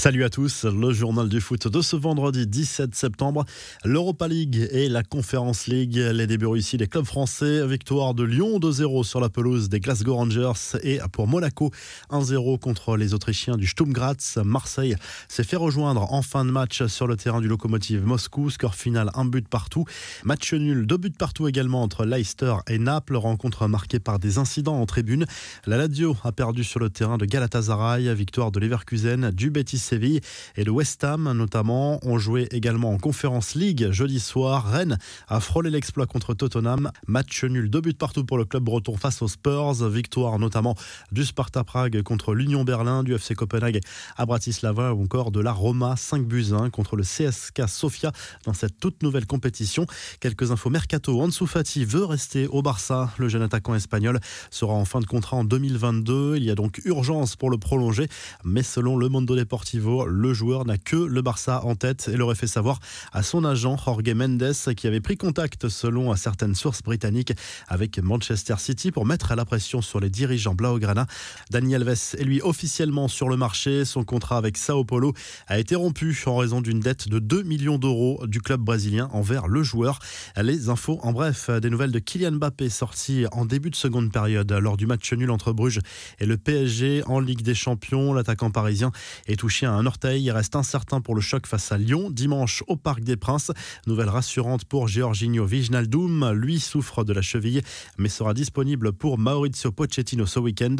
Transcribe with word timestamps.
Salut 0.00 0.24
à 0.24 0.30
tous, 0.30 0.64
le 0.64 0.94
journal 0.94 1.28
du 1.28 1.42
foot 1.42 1.68
de 1.68 1.82
ce 1.82 1.94
vendredi 1.94 2.46
17 2.46 2.94
septembre. 2.94 3.44
L'Europa 3.84 4.28
League 4.28 4.66
et 4.72 4.88
la 4.88 5.02
Conference 5.02 5.66
League, 5.66 5.94
les 5.96 6.26
débuts 6.26 6.56
ici 6.56 6.78
des 6.78 6.86
clubs 6.86 7.04
français. 7.04 7.66
Victoire 7.66 8.14
de 8.14 8.22
Lyon 8.24 8.58
2-0 8.60 9.04
sur 9.04 9.20
la 9.20 9.28
pelouse 9.28 9.68
des 9.68 9.78
Glasgow 9.78 10.14
Rangers 10.14 10.78
et 10.82 11.00
pour 11.12 11.28
Monaco 11.28 11.70
1-0 12.08 12.58
contre 12.58 12.96
les 12.96 13.12
Autrichiens 13.12 13.58
du 13.58 13.66
Sturm 13.66 13.92
Graz. 13.92 14.38
Marseille 14.42 14.96
s'est 15.28 15.44
fait 15.44 15.56
rejoindre 15.56 16.10
en 16.10 16.22
fin 16.22 16.46
de 16.46 16.50
match 16.50 16.86
sur 16.86 17.06
le 17.06 17.16
terrain 17.16 17.42
du 17.42 17.48
locomotive 17.48 18.02
Moscou. 18.02 18.48
Score 18.48 18.76
final, 18.76 19.10
un 19.12 19.26
but 19.26 19.46
partout. 19.46 19.84
Match 20.24 20.54
nul, 20.54 20.86
deux 20.86 20.96
buts 20.96 21.10
partout 21.10 21.46
également 21.46 21.82
entre 21.82 22.06
Leicester 22.06 22.54
et 22.68 22.78
Naples. 22.78 23.16
Rencontre 23.16 23.68
marquée 23.68 24.00
par 24.00 24.18
des 24.18 24.38
incidents 24.38 24.80
en 24.80 24.86
tribune. 24.86 25.26
La 25.66 25.76
Lazio 25.76 26.16
a 26.24 26.32
perdu 26.32 26.64
sur 26.64 26.80
le 26.80 26.88
terrain 26.88 27.18
de 27.18 27.26
Galatasaray. 27.26 28.14
Victoire 28.14 28.50
de 28.50 28.60
Leverkusen, 28.60 29.30
du 29.30 29.50
Betis 29.50 29.89
Séville 29.90 30.20
et 30.54 30.62
le 30.62 30.70
West 30.70 31.02
Ham 31.02 31.32
notamment 31.32 31.98
ont 32.06 32.16
joué 32.16 32.46
également 32.52 32.92
en 32.92 32.98
Conférence 32.98 33.56
League 33.56 33.88
jeudi 33.90 34.20
soir. 34.20 34.70
Rennes 34.70 34.98
a 35.26 35.40
frôlé 35.40 35.68
l'exploit 35.68 36.06
contre 36.06 36.32
Tottenham. 36.32 36.92
Match 37.08 37.42
nul, 37.42 37.68
deux 37.68 37.80
buts 37.80 37.94
partout 37.94 38.24
pour 38.24 38.38
le 38.38 38.44
club 38.44 38.62
breton 38.62 38.96
face 38.96 39.20
aux 39.20 39.26
Spurs. 39.26 39.88
Victoire 39.88 40.38
notamment 40.38 40.76
du 41.10 41.24
Sparta 41.24 41.64
Prague 41.64 42.02
contre 42.02 42.34
l'Union 42.34 42.62
Berlin, 42.62 43.02
du 43.02 43.14
FC 43.14 43.34
Copenhague 43.34 43.80
à 44.16 44.26
Bratislava 44.26 44.94
ou 44.94 45.02
encore 45.02 45.32
de 45.32 45.40
la 45.40 45.50
Roma 45.50 45.96
5 45.96 46.24
buts 46.24 46.52
1 46.52 46.70
contre 46.70 46.94
le 46.94 47.02
CSK 47.02 47.68
Sofia 47.68 48.12
dans 48.44 48.52
cette 48.52 48.78
toute 48.78 49.02
nouvelle 49.02 49.26
compétition. 49.26 49.86
Quelques 50.20 50.52
infos 50.52 50.70
mercato. 50.70 51.20
Ansu 51.20 51.48
Fati 51.48 51.84
veut 51.84 52.04
rester 52.04 52.46
au 52.46 52.62
Barça. 52.62 53.10
Le 53.18 53.28
jeune 53.28 53.42
attaquant 53.42 53.74
espagnol 53.74 54.20
sera 54.52 54.72
en 54.72 54.84
fin 54.84 55.00
de 55.00 55.06
contrat 55.06 55.38
en 55.38 55.42
2022. 55.42 56.36
Il 56.36 56.44
y 56.44 56.50
a 56.50 56.54
donc 56.54 56.80
urgence 56.84 57.34
pour 57.34 57.50
le 57.50 57.58
prolonger, 57.58 58.06
mais 58.44 58.62
selon 58.62 58.96
le 58.96 59.08
Mondo 59.08 59.34
Deportivo, 59.34 59.79
le 59.80 60.34
joueur 60.34 60.64
n'a 60.66 60.78
que 60.78 60.96
le 60.96 61.22
Barça 61.22 61.64
en 61.64 61.74
tête 61.74 62.10
et 62.12 62.16
l'aurait 62.16 62.34
fait 62.34 62.46
savoir 62.46 62.80
à 63.12 63.22
son 63.22 63.44
agent 63.44 63.76
Jorge 63.76 64.14
Mendes 64.14 64.52
qui 64.76 64.86
avait 64.86 65.00
pris 65.00 65.16
contact 65.16 65.68
selon 65.68 66.14
certaines 66.16 66.54
sources 66.54 66.82
britanniques 66.82 67.32
avec 67.68 67.98
Manchester 67.98 68.56
City 68.58 68.90
pour 68.90 69.06
mettre 69.06 69.34
la 69.34 69.44
pression 69.44 69.80
sur 69.80 70.00
les 70.00 70.10
dirigeants 70.10 70.54
Blaugrana. 70.54 71.06
Dani 71.50 71.74
Alves 71.74 72.14
est 72.18 72.24
lui 72.24 72.40
officiellement 72.42 73.08
sur 73.08 73.28
le 73.28 73.36
marché. 73.36 73.84
Son 73.84 74.04
contrat 74.04 74.36
avec 74.36 74.56
Sao 74.56 74.84
Paulo 74.84 75.14
a 75.46 75.58
été 75.58 75.74
rompu 75.74 76.16
en 76.26 76.36
raison 76.36 76.60
d'une 76.60 76.80
dette 76.80 77.08
de 77.08 77.18
2 77.18 77.42
millions 77.42 77.78
d'euros 77.78 78.26
du 78.26 78.40
club 78.40 78.60
brésilien 78.60 79.08
envers 79.12 79.48
le 79.48 79.62
joueur. 79.62 79.98
Les 80.36 80.68
infos 80.68 80.98
en 81.02 81.12
bref, 81.12 81.50
des 81.50 81.70
nouvelles 81.70 81.92
de 81.92 81.98
Kylian 81.98 82.32
Mbappé 82.32 82.68
sorties 82.68 83.24
en 83.32 83.44
début 83.46 83.70
de 83.70 83.76
seconde 83.76 84.12
période 84.12 84.52
lors 84.52 84.76
du 84.76 84.86
match 84.86 85.12
nul 85.12 85.30
entre 85.30 85.52
Bruges 85.52 85.80
et 86.18 86.26
le 86.26 86.36
PSG 86.36 87.02
en 87.06 87.20
Ligue 87.20 87.42
des 87.42 87.54
Champions. 87.54 88.12
L'attaquant 88.12 88.50
parisien 88.50 88.92
est 89.26 89.36
touché 89.36 89.66
un 89.72 89.86
orteil. 89.86 90.24
Il 90.24 90.30
reste 90.30 90.56
incertain 90.56 91.00
pour 91.00 91.14
le 91.14 91.20
choc 91.20 91.46
face 91.46 91.72
à 91.72 91.78
Lyon 91.78 92.10
dimanche 92.10 92.62
au 92.68 92.76
Parc 92.76 93.00
des 93.00 93.16
Princes. 93.16 93.52
Nouvelle 93.86 94.08
rassurante 94.08 94.64
pour 94.64 94.88
Giorginio 94.88 95.44
Vignaldoum. 95.44 96.32
Lui 96.32 96.60
souffre 96.60 97.04
de 97.04 97.12
la 97.12 97.22
cheville 97.22 97.62
mais 97.98 98.08
sera 98.08 98.34
disponible 98.34 98.92
pour 98.92 99.18
Maurizio 99.18 99.72
Pochettino 99.72 100.26
ce 100.26 100.38
week-end. 100.38 100.76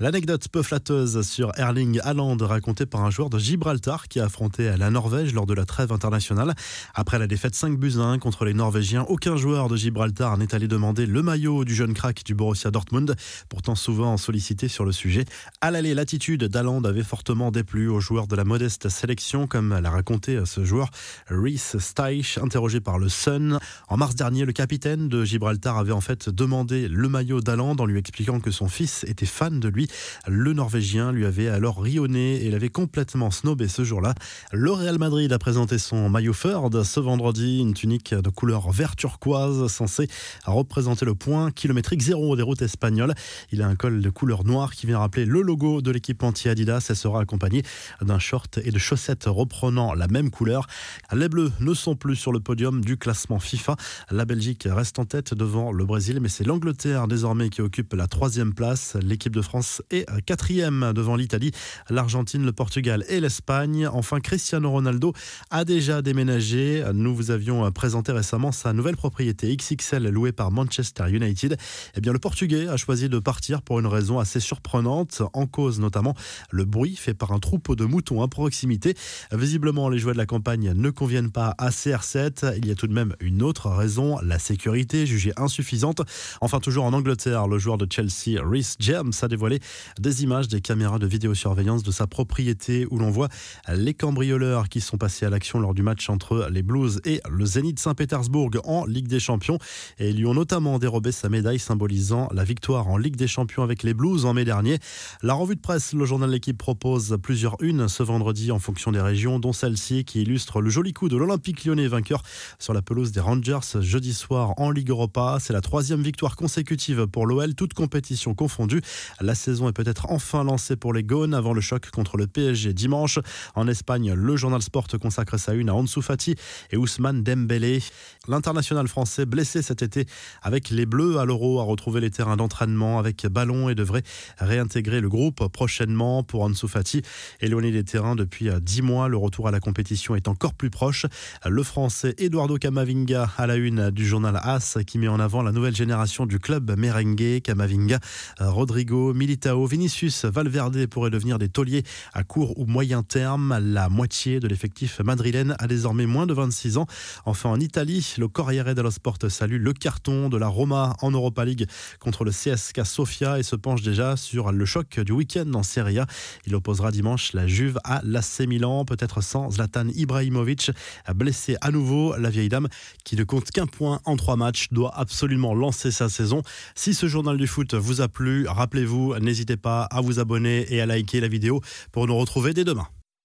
L'anecdote 0.00 0.48
peu 0.48 0.62
flatteuse 0.62 1.22
sur 1.26 1.52
Erling 1.58 2.00
Haaland 2.02 2.36
racontée 2.40 2.86
par 2.86 3.02
un 3.02 3.10
joueur 3.10 3.30
de 3.30 3.38
Gibraltar 3.38 4.08
qui 4.08 4.20
a 4.20 4.24
affronté 4.24 4.76
la 4.76 4.90
Norvège 4.90 5.32
lors 5.34 5.46
de 5.46 5.54
la 5.54 5.64
trêve 5.64 5.92
internationale. 5.92 6.54
Après 6.94 7.18
la 7.18 7.26
défaite 7.26 7.54
5 7.54 7.78
buts 7.78 7.98
1 7.98 8.18
contre 8.18 8.44
les 8.44 8.54
Norvégiens, 8.54 9.04
aucun 9.08 9.36
joueur 9.36 9.68
de 9.68 9.76
Gibraltar 9.76 10.36
n'est 10.38 10.54
allé 10.54 10.68
demander 10.68 11.06
le 11.06 11.22
maillot 11.22 11.64
du 11.64 11.74
jeune 11.74 11.94
crack 11.94 12.24
du 12.24 12.34
Borussia 12.34 12.70
Dortmund, 12.70 13.14
pourtant 13.48 13.74
souvent 13.74 14.16
sollicité 14.16 14.68
sur 14.68 14.84
le 14.84 14.92
sujet. 14.92 15.24
À 15.60 15.70
l'aller, 15.70 15.94
l'attitude 15.94 16.44
d'Haaland 16.44 16.82
avait 16.84 17.02
fortement 17.02 17.50
déplu 17.50 17.88
aux 17.88 18.00
joueurs 18.00 18.26
de 18.30 18.36
la 18.36 18.44
modeste 18.44 18.88
sélection, 18.88 19.48
comme 19.48 19.76
l'a 19.76 19.90
raconté 19.90 20.38
ce 20.46 20.64
joueur 20.64 20.90
Reese 21.28 21.78
Steich, 21.78 22.38
interrogé 22.38 22.80
par 22.80 22.98
le 22.98 23.08
Sun. 23.08 23.58
En 23.88 23.96
mars 23.96 24.14
dernier, 24.14 24.44
le 24.44 24.52
capitaine 24.52 25.08
de 25.08 25.24
Gibraltar 25.24 25.76
avait 25.78 25.92
en 25.92 26.00
fait 26.00 26.28
demandé 26.28 26.86
le 26.86 27.08
maillot 27.08 27.40
d'Aland 27.40 27.74
en 27.78 27.86
lui 27.86 27.98
expliquant 27.98 28.38
que 28.38 28.52
son 28.52 28.68
fils 28.68 29.04
était 29.04 29.26
fan 29.26 29.58
de 29.58 29.68
lui. 29.68 29.88
Le 30.28 30.52
Norvégien 30.52 31.10
lui 31.10 31.26
avait 31.26 31.48
alors 31.48 31.82
rionné 31.82 32.44
et 32.44 32.50
l'avait 32.50 32.68
complètement 32.68 33.32
snobé 33.32 33.66
ce 33.66 33.82
jour-là. 33.82 34.14
Le 34.52 34.70
Real 34.70 34.98
Madrid 34.98 35.32
a 35.32 35.38
présenté 35.38 35.78
son 35.78 36.08
maillot 36.08 36.32
Ford 36.32 36.70
ce 36.84 37.00
vendredi, 37.00 37.58
une 37.58 37.74
tunique 37.74 38.14
de 38.14 38.30
couleur 38.30 38.70
vert 38.70 38.94
turquoise 38.94 39.66
censée 39.66 40.08
représenter 40.44 41.04
le 41.04 41.16
point 41.16 41.50
kilométrique 41.50 42.00
zéro 42.00 42.36
des 42.36 42.42
routes 42.42 42.62
espagnoles. 42.62 43.14
Il 43.50 43.60
a 43.62 43.66
un 43.66 43.74
col 43.74 44.00
de 44.00 44.10
couleur 44.10 44.44
noire 44.44 44.72
qui 44.72 44.86
vient 44.86 44.98
rappeler 44.98 45.24
le 45.24 45.42
logo 45.42 45.82
de 45.82 45.90
l'équipe 45.90 46.22
anti-Adidas 46.22 46.86
et 46.90 46.94
sera 46.94 47.20
accompagné 47.20 47.64
d'un 48.00 48.19
short 48.20 48.58
et 48.62 48.70
de 48.70 48.78
chaussettes 48.78 49.24
reprenant 49.26 49.94
la 49.94 50.06
même 50.06 50.30
couleur. 50.30 50.66
Les 51.12 51.28
Bleus 51.28 51.50
ne 51.60 51.74
sont 51.74 51.96
plus 51.96 52.16
sur 52.16 52.32
le 52.32 52.40
podium 52.40 52.84
du 52.84 52.96
classement 52.96 53.38
FIFA. 53.38 53.76
La 54.10 54.24
Belgique 54.24 54.68
reste 54.70 54.98
en 54.98 55.04
tête 55.04 55.34
devant 55.34 55.72
le 55.72 55.84
Brésil, 55.84 56.18
mais 56.20 56.28
c'est 56.28 56.44
l'Angleterre 56.44 57.08
désormais 57.08 57.50
qui 57.50 57.62
occupe 57.62 57.94
la 57.94 58.06
troisième 58.06 58.54
place. 58.54 58.96
L'équipe 59.02 59.34
de 59.34 59.42
France 59.42 59.82
est 59.90 60.06
quatrième 60.26 60.92
devant 60.94 61.16
l'Italie, 61.16 61.52
l'Argentine, 61.88 62.44
le 62.44 62.52
Portugal 62.52 63.04
et 63.08 63.20
l'Espagne. 63.20 63.86
Enfin, 63.86 64.20
Cristiano 64.20 64.70
Ronaldo 64.70 65.12
a 65.50 65.64
déjà 65.64 66.02
déménagé. 66.02 66.84
Nous 66.92 67.14
vous 67.14 67.30
avions 67.30 67.70
présenté 67.72 68.12
récemment 68.12 68.52
sa 68.52 68.72
nouvelle 68.72 68.96
propriété 68.96 69.56
XXL 69.56 70.08
louée 70.08 70.32
par 70.32 70.50
Manchester 70.50 71.04
United. 71.08 71.56
Eh 71.96 72.00
bien, 72.00 72.12
le 72.12 72.18
Portugais 72.18 72.68
a 72.68 72.76
choisi 72.76 73.08
de 73.08 73.18
partir 73.18 73.62
pour 73.62 73.78
une 73.80 73.86
raison 73.86 74.18
assez 74.18 74.40
surprenante, 74.40 75.22
en 75.32 75.46
cause 75.46 75.80
notamment 75.80 76.14
le 76.50 76.64
bruit 76.64 76.96
fait 76.96 77.14
par 77.14 77.32
un 77.32 77.38
troupeau 77.38 77.76
de 77.76 77.84
moutons 77.84 78.09
à 78.18 78.28
proximité. 78.28 78.94
Visiblement, 79.32 79.88
les 79.88 79.98
jouets 79.98 80.12
de 80.12 80.18
la 80.18 80.26
campagne 80.26 80.72
ne 80.74 80.90
conviennent 80.90 81.30
pas 81.30 81.54
à 81.58 81.70
CR7. 81.70 82.54
Il 82.58 82.66
y 82.66 82.70
a 82.70 82.74
tout 82.74 82.86
de 82.88 82.92
même 82.92 83.14
une 83.20 83.42
autre 83.42 83.70
raison, 83.70 84.18
la 84.22 84.38
sécurité 84.38 85.06
jugée 85.06 85.32
insuffisante. 85.36 86.02
Enfin, 86.40 86.58
toujours 86.58 86.84
en 86.84 86.92
Angleterre, 86.92 87.46
le 87.46 87.58
joueur 87.58 87.78
de 87.78 87.86
Chelsea, 87.90 88.42
Rhys 88.42 88.74
James, 88.80 89.12
a 89.22 89.28
dévoilé 89.28 89.60
des 89.98 90.22
images 90.22 90.48
des 90.48 90.60
caméras 90.60 90.98
de 90.98 91.06
vidéosurveillance 91.06 91.82
de 91.82 91.92
sa 91.92 92.06
propriété 92.06 92.86
où 92.90 92.98
l'on 92.98 93.10
voit 93.10 93.28
les 93.72 93.94
cambrioleurs 93.94 94.68
qui 94.68 94.80
sont 94.80 94.98
passés 94.98 95.26
à 95.26 95.30
l'action 95.30 95.60
lors 95.60 95.74
du 95.74 95.82
match 95.82 96.10
entre 96.10 96.48
les 96.50 96.62
Blues 96.62 97.00
et 97.04 97.20
le 97.30 97.46
Zénith 97.46 97.78
Saint-Pétersbourg 97.78 98.50
en 98.64 98.84
Ligue 98.86 99.08
des 99.08 99.20
Champions. 99.20 99.58
Et 99.98 100.10
ils 100.10 100.16
lui 100.16 100.26
ont 100.26 100.34
notamment 100.34 100.78
dérobé 100.78 101.12
sa 101.12 101.28
médaille 101.28 101.58
symbolisant 101.58 102.28
la 102.32 102.44
victoire 102.44 102.88
en 102.88 102.96
Ligue 102.96 103.16
des 103.16 103.28
Champions 103.28 103.62
avec 103.62 103.82
les 103.82 103.94
Blues 103.94 104.24
en 104.24 104.34
mai 104.34 104.44
dernier. 104.44 104.78
La 105.22 105.34
revue 105.34 105.56
de 105.56 105.60
presse, 105.60 105.92
le 105.92 106.04
journal 106.04 106.28
de 106.28 106.34
l'équipe 106.34 106.58
propose 106.58 107.18
plusieurs 107.22 107.56
unes 107.60 107.88
vendredi 108.02 108.52
en 108.52 108.58
fonction 108.58 108.92
des 108.92 109.00
régions, 109.00 109.38
dont 109.38 109.52
celle-ci 109.52 110.04
qui 110.04 110.22
illustre 110.22 110.60
le 110.60 110.70
joli 110.70 110.92
coup 110.92 111.08
de 111.08 111.16
l'Olympique 111.16 111.64
lyonnais 111.64 111.88
vainqueur 111.88 112.22
sur 112.58 112.72
la 112.72 112.82
pelouse 112.82 113.12
des 113.12 113.20
Rangers 113.20 113.80
jeudi 113.80 114.14
soir 114.14 114.54
en 114.58 114.70
Ligue 114.70 114.90
Europa. 114.90 115.38
C'est 115.40 115.52
la 115.52 115.60
troisième 115.60 116.02
victoire 116.02 116.36
consécutive 116.36 117.06
pour 117.06 117.26
l'OL, 117.26 117.54
toute 117.54 117.74
compétition 117.74 118.34
confondue. 118.34 118.82
La 119.20 119.34
saison 119.34 119.68
est 119.68 119.72
peut-être 119.72 120.06
enfin 120.10 120.44
lancée 120.44 120.76
pour 120.76 120.92
les 120.92 121.02
Gones 121.02 121.34
avant 121.34 121.52
le 121.52 121.60
choc 121.60 121.90
contre 121.90 122.16
le 122.16 122.26
PSG 122.26 122.72
dimanche. 122.74 123.18
En 123.54 123.68
Espagne, 123.68 124.12
le 124.12 124.36
journal 124.36 124.62
Sport 124.62 124.88
consacre 125.00 125.38
sa 125.38 125.54
une 125.54 125.68
à 125.68 125.74
Ansu 125.74 126.02
Fati 126.02 126.34
et 126.70 126.76
Ousmane 126.76 127.22
Dembélé. 127.22 127.82
L'international 128.28 128.88
français 128.88 129.26
blessé 129.26 129.62
cet 129.62 129.82
été 129.82 130.06
avec 130.42 130.70
les 130.70 130.86
Bleus 130.86 131.18
à 131.18 131.24
l'Euro 131.24 131.60
a 131.60 131.64
retrouvé 131.64 132.00
les 132.00 132.10
terrains 132.10 132.36
d'entraînement 132.36 132.98
avec 132.98 133.26
ballon 133.26 133.68
et 133.68 133.74
devrait 133.74 134.02
réintégrer 134.38 135.00
le 135.00 135.08
groupe 135.08 135.48
prochainement 135.48 136.22
pour 136.22 136.42
Ansu 136.42 136.68
Fati. 136.68 137.02
Éloigné 137.40 137.70
des 137.80 137.84
terrains 137.84 138.14
depuis 138.14 138.50
10 138.60 138.82
mois, 138.82 139.08
le 139.08 139.16
retour 139.16 139.48
à 139.48 139.50
la 139.50 139.58
compétition 139.58 140.14
est 140.14 140.28
encore 140.28 140.52
plus 140.52 140.68
proche. 140.68 141.06
Le 141.46 141.62
français 141.62 142.14
Eduardo 142.18 142.58
Camavinga 142.58 143.30
à 143.38 143.46
la 143.46 143.56
une 143.56 143.90
du 143.90 144.06
journal 144.06 144.38
AS 144.42 144.76
qui 144.86 144.98
met 144.98 145.08
en 145.08 145.18
avant 145.18 145.40
la 145.40 145.50
nouvelle 145.50 145.74
génération 145.74 146.26
du 146.26 146.38
club 146.38 146.76
merengue. 146.76 147.40
Camavinga, 147.42 147.98
Rodrigo, 148.38 149.14
Militao, 149.14 149.64
Vinicius, 149.64 150.26
Valverde 150.26 150.86
pourraient 150.88 151.08
devenir 151.08 151.38
des 151.38 151.48
tauliers 151.48 151.82
à 152.12 152.22
court 152.22 152.58
ou 152.58 152.66
moyen 152.66 153.02
terme. 153.02 153.58
La 153.62 153.88
moitié 153.88 154.40
de 154.40 154.46
l'effectif 154.46 155.00
madrilène 155.00 155.56
a 155.58 155.66
désormais 155.66 156.04
moins 156.04 156.26
de 156.26 156.34
26 156.34 156.76
ans. 156.76 156.86
Enfin 157.24 157.48
en 157.48 157.60
Italie, 157.60 158.14
le 158.18 158.28
Corriere 158.28 158.74
dello 158.74 158.90
Sport 158.90 159.16
salue 159.30 159.58
le 159.58 159.72
carton 159.72 160.28
de 160.28 160.36
la 160.36 160.48
Roma 160.48 160.96
en 161.00 161.12
Europa 161.12 161.46
League 161.46 161.66
contre 161.98 162.24
le 162.24 162.30
CSK 162.30 162.84
Sofia 162.84 163.38
et 163.38 163.42
se 163.42 163.56
penche 163.56 163.80
déjà 163.80 164.18
sur 164.18 164.52
le 164.52 164.66
choc 164.66 165.00
du 165.00 165.12
week-end 165.12 165.50
en 165.54 165.62
Serie 165.62 165.98
A. 165.98 166.06
Il 166.44 166.54
opposera 166.54 166.90
dimanche 166.90 167.32
la 167.32 167.46
Juve 167.70 167.78
à 167.84 168.00
l'AC 168.02 168.48
Milan, 168.48 168.84
peut-être 168.84 169.20
sans 169.20 169.50
Zlatan 169.52 169.88
Ibrahimovic, 169.94 170.72
blessé 171.14 171.56
à 171.60 171.70
nouveau. 171.70 172.16
La 172.16 172.28
vieille 172.28 172.48
dame 172.48 172.68
qui 173.04 173.14
ne 173.14 173.22
compte 173.22 173.50
qu'un 173.50 173.66
point 173.66 174.00
en 174.04 174.16
trois 174.16 174.36
matchs 174.36 174.68
doit 174.72 174.92
absolument 174.96 175.54
lancer 175.54 175.92
sa 175.92 176.08
saison. 176.08 176.42
Si 176.74 176.94
ce 176.94 177.06
journal 177.06 177.36
du 177.36 177.46
foot 177.46 177.74
vous 177.74 178.00
a 178.00 178.08
plu, 178.08 178.48
rappelez-vous, 178.48 179.16
n'hésitez 179.20 179.56
pas 179.56 179.82
à 179.84 180.00
vous 180.00 180.18
abonner 180.18 180.66
et 180.74 180.80
à 180.80 180.86
liker 180.86 181.20
la 181.20 181.28
vidéo 181.28 181.60
pour 181.92 182.08
nous 182.08 182.16
retrouver 182.16 182.54
dès 182.54 182.64
demain. 182.64 182.88